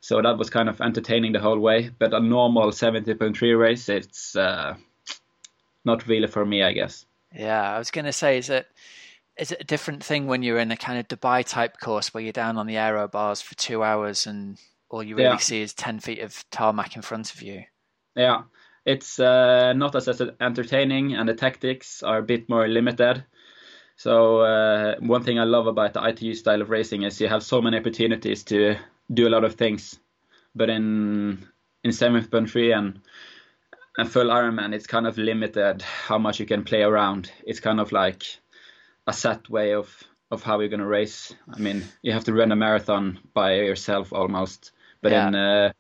[0.01, 1.91] So that was kind of entertaining the whole way.
[1.99, 4.77] But a normal 70.3 race, it's uh,
[5.85, 7.05] not really for me, I guess.
[7.35, 8.67] Yeah, I was going to say, is it
[9.37, 12.23] is it a different thing when you're in a kind of Dubai type course where
[12.23, 14.59] you're down on the aero bars for two hours and
[14.91, 15.37] all you really yeah.
[15.37, 17.65] see is ten feet of tarmac in front of you?
[18.17, 18.43] Yeah,
[18.85, 23.25] it's uh, not as, as entertaining, and the tactics are a bit more limited.
[23.97, 27.43] So uh, one thing I love about the ITU style of racing is you have
[27.43, 28.77] so many opportunities to
[29.13, 29.99] do a lot of things,
[30.55, 31.47] but in
[31.85, 33.01] in 70.3 and
[33.97, 37.33] and full Ironman, it's kind of limited how much you can play around.
[37.45, 38.25] It's kind of like
[39.07, 41.35] a set way of of how you're going to race.
[41.53, 44.73] I mean, you have to run a marathon by yourself almost.
[45.01, 45.29] But yeah.
[45.29, 45.73] in uh,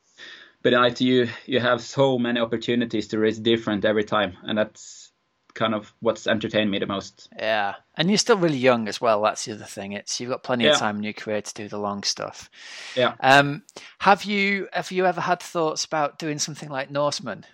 [0.62, 5.12] but in ITU, you have so many opportunities to race different every time, and that's
[5.59, 7.29] kind of what's entertained me the most.
[7.37, 9.23] Yeah, and you're still really young as well.
[9.23, 9.92] That's the other thing.
[9.92, 10.73] It's you've got plenty yeah.
[10.73, 12.49] of time in your career to do the long stuff.
[12.94, 13.14] Yeah.
[13.21, 13.62] Um,
[13.99, 17.44] have you have you ever had thoughts about doing something like Norseman?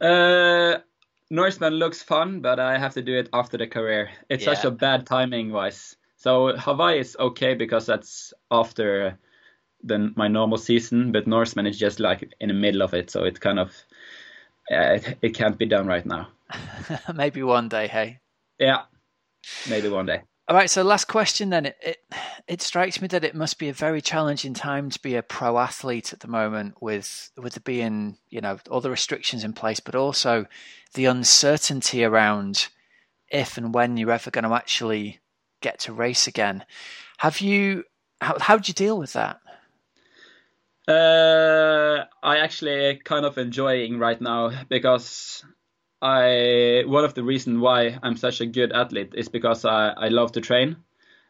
[0.00, 0.78] Uh,
[1.30, 4.10] Norseman looks fun, but I have to do it after the career.
[4.28, 4.54] It's yeah.
[4.54, 5.96] such a bad timing wise.
[6.16, 9.18] So Hawaii is okay because that's after
[9.84, 13.24] the, my normal season, but Norseman is just like in the middle of it, so
[13.24, 13.72] it kind of
[14.68, 16.28] it, it can't be done right now.
[17.14, 18.18] maybe one day, hey.
[18.58, 18.82] Yeah,
[19.68, 20.22] maybe one day.
[20.48, 21.66] All right, so last question then.
[21.66, 21.98] It, it,
[22.48, 25.58] it strikes me that it must be a very challenging time to be a pro
[25.58, 29.78] athlete at the moment, with with there being you know all the restrictions in place,
[29.78, 30.46] but also
[30.94, 32.68] the uncertainty around
[33.28, 35.20] if and when you're ever going to actually
[35.60, 36.64] get to race again.
[37.18, 37.84] Have you?
[38.22, 39.40] How how do you deal with that?
[40.88, 45.44] Uh, I actually kind of enjoying right now because
[46.00, 50.08] I one of the reason why I'm such a good athlete is because I, I
[50.08, 50.76] love to train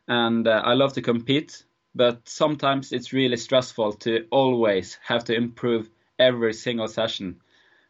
[0.07, 1.65] and uh, I love to compete.
[1.95, 5.91] But sometimes it's really stressful to always have to improve
[6.21, 7.41] every single session.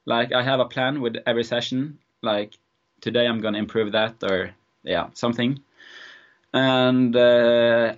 [0.06, 1.98] Like I have a plan with every session.
[2.22, 2.54] Like
[3.02, 4.52] today I'm gonna improve that or
[4.84, 5.60] yeah something.
[6.54, 7.94] And uh,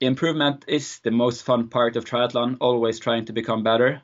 [0.00, 2.56] improvement is the most fun part of triathlon.
[2.60, 4.02] Always trying to become better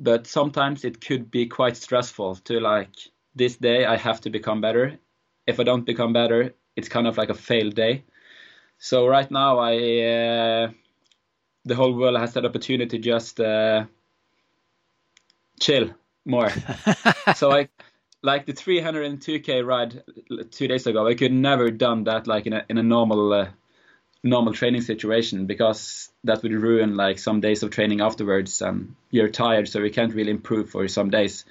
[0.00, 2.94] but sometimes it could be quite stressful to like
[3.34, 4.98] this day I have to become better.
[5.46, 8.04] If I don't become better, it's kind of like a failed day.
[8.78, 10.70] So right now I uh,
[11.64, 13.86] the whole world has that opportunity to just uh,
[15.60, 15.90] chill
[16.24, 16.50] more.
[17.34, 17.68] so I
[18.22, 20.02] like the 302k ride
[20.50, 21.06] two days ago.
[21.06, 23.48] I could never done that like in a in a normal uh,
[24.26, 29.28] normal training situation because that would ruin like some days of training afterwards and you're
[29.28, 31.44] tired so you can't really improve for some days.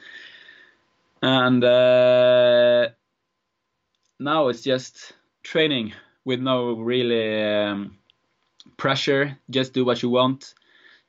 [1.21, 2.89] And uh,
[4.19, 5.13] now it's just
[5.43, 7.97] training with no really um,
[8.77, 9.37] pressure.
[9.49, 10.53] Just do what you want.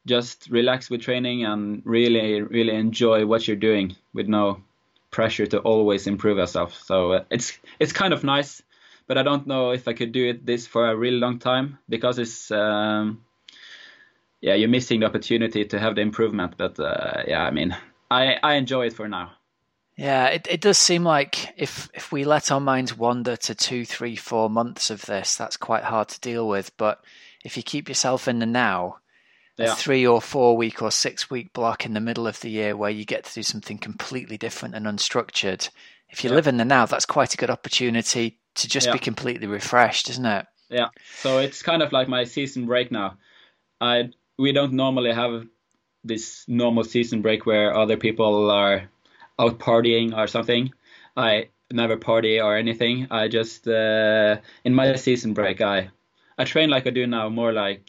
[0.06, 4.62] Just relax with training and really really enjoy what you're doing with no
[5.10, 6.80] pressure to always improve yourself.
[6.84, 8.62] So uh, it's it's kind of nice
[9.06, 11.78] but I don't know if I could do it this for a really long time
[11.88, 13.22] because it's um,
[14.40, 16.54] yeah you're missing the opportunity to have the improvement.
[16.56, 17.76] But uh, yeah, I mean
[18.10, 19.32] I I enjoy it for now.
[19.96, 23.84] Yeah, it, it does seem like if if we let our minds wander to two,
[23.86, 26.76] three, four months of this, that's quite hard to deal with.
[26.76, 27.02] But
[27.44, 28.98] if you keep yourself in the now,
[29.56, 29.72] yeah.
[29.72, 32.76] a three or four week or six week block in the middle of the year
[32.76, 35.70] where you get to do something completely different and unstructured,
[36.10, 36.36] if you yeah.
[36.36, 38.92] live in the now, that's quite a good opportunity to just yeah.
[38.94, 40.46] be completely refreshed, isn't it?
[40.68, 40.88] Yeah.
[41.20, 43.16] So it's kind of like my season break now.
[43.80, 45.46] I we don't normally have
[46.04, 48.88] this normal season break where other people are
[49.38, 50.72] out partying or something.
[51.16, 53.08] I never party or anything.
[53.10, 55.90] I just uh, in my season break I
[56.38, 57.88] I train like I do now, more like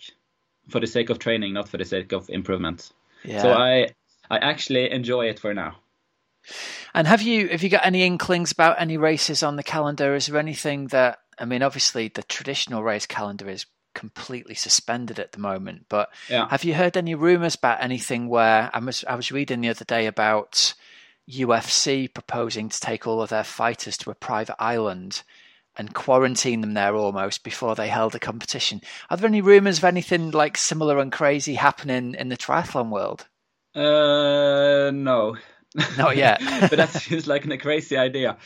[0.69, 2.91] for the sake of training, not for the sake of improvement.
[3.23, 3.41] Yeah.
[3.41, 3.89] So I
[4.29, 5.77] I actually enjoy it for now.
[6.93, 10.15] And have you have you got any inklings about any races on the calendar?
[10.15, 11.63] Is there anything that I mean?
[11.63, 15.85] Obviously, the traditional race calendar is completely suspended at the moment.
[15.89, 16.47] But yeah.
[16.49, 19.85] have you heard any rumours about anything where I was I was reading the other
[19.85, 20.73] day about
[21.29, 25.23] UFC proposing to take all of their fighters to a private island
[25.75, 28.81] and quarantine them there almost before they held a competition.
[29.09, 33.27] Are there any rumours of anything like similar and crazy happening in the triathlon world?
[33.75, 35.37] Uh, no.
[35.97, 36.41] Not yet.
[36.61, 38.37] but that seems like a crazy idea.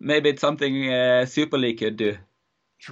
[0.00, 2.16] Maybe it's something uh, Super League could do.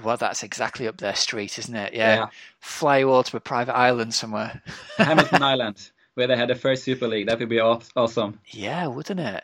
[0.03, 1.93] Well, that's exactly up their street, isn't it?
[1.93, 2.15] Yeah.
[2.15, 2.25] yeah.
[2.59, 4.61] Fly you all to a private island somewhere.
[4.97, 7.27] Hamilton Island, where they had the first Super League.
[7.27, 8.39] That would be awesome.
[8.47, 9.43] Yeah, wouldn't it?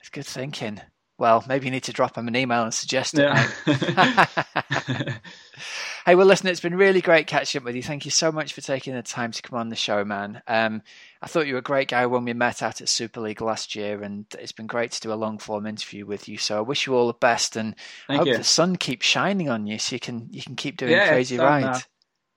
[0.00, 0.80] It's good thinking.
[1.18, 3.30] Well, maybe you need to drop them an email and suggest it.
[3.66, 4.26] Yeah.
[6.06, 7.82] hey, well, listen, it's been really great catching up with you.
[7.82, 10.40] Thank you so much for taking the time to come on the show, man.
[10.48, 10.80] Um,
[11.22, 13.74] I thought you were a great guy when we met out at Super League last
[13.74, 16.38] year, and it's been great to do a long form interview with you.
[16.38, 18.36] So I wish you all the best, and Thank I hope you.
[18.38, 21.36] the sun keeps shining on you, so you can you can keep doing yeah, crazy
[21.36, 21.86] rides.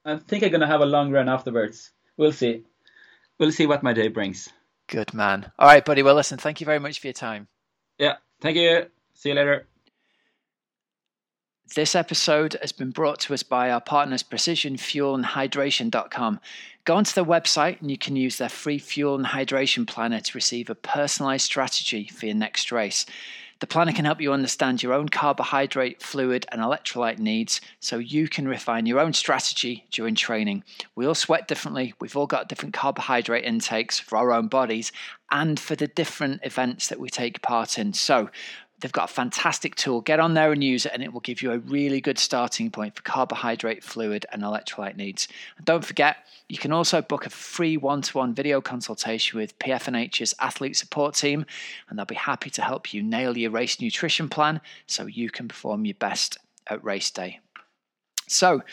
[0.05, 1.91] Uh, I think I'm gonna have a long run afterwards.
[2.17, 2.63] We'll see.
[3.39, 4.49] We'll see what my day brings.
[4.87, 5.51] Good man.
[5.57, 6.03] All right, buddy.
[6.03, 6.37] Well, listen.
[6.37, 7.47] Thank you very much for your time.
[7.97, 8.17] Yeah.
[8.41, 8.87] Thank you.
[9.13, 9.67] See you later.
[11.75, 16.39] This episode has been brought to us by our partners Precision Fuel and Hydration.com.
[16.85, 20.37] Go onto their website and you can use their free fuel and hydration planner to
[20.37, 23.07] receive a personalized strategy for your next race.
[23.59, 28.27] The planner can help you understand your own carbohydrate, fluid, and electrolyte needs so you
[28.27, 30.63] can refine your own strategy during training.
[30.95, 34.91] We all sweat differently, we've all got different carbohydrate intakes for our own bodies
[35.31, 37.93] and for the different events that we take part in.
[37.93, 38.29] So,
[38.83, 40.01] They've got a fantastic tool.
[40.01, 42.69] Get on there and use it, and it will give you a really good starting
[42.69, 45.29] point for carbohydrate, fluid, and electrolyte needs.
[45.55, 46.17] And don't forget,
[46.49, 51.15] you can also book a free one to one video consultation with PFNH's athlete support
[51.15, 51.45] team,
[51.87, 55.47] and they'll be happy to help you nail your race nutrition plan so you can
[55.47, 57.39] perform your best at race day.
[58.27, 58.63] So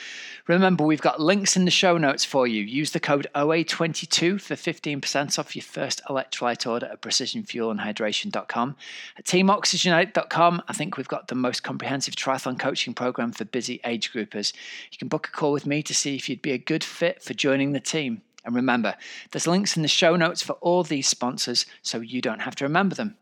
[0.47, 2.63] remember, we've got links in the show notes for you.
[2.63, 8.77] Use the code OA22 for 15% off your first electrolyte order at precisionfuelandhydration.com.
[9.19, 14.13] At teamoxygenaddict.com, I think we've got the most comprehensive triathlon coaching program for busy age
[14.13, 14.53] groupers.
[14.91, 17.23] You can book a call with me to see if you'd be a good fit
[17.23, 18.23] for joining the team.
[18.45, 18.95] And remember,
[19.31, 22.65] there's links in the show notes for all these sponsors so you don't have to
[22.65, 23.17] remember them.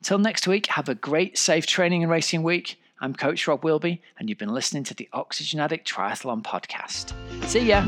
[0.00, 2.80] Until next week, have a great, safe training and racing week.
[3.00, 7.12] I'm Coach Rob Wilby, and you've been listening to the Oxygen Addict Triathlon Podcast.
[7.46, 7.84] See ya!